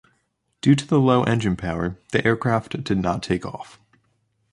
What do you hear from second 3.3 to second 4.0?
off.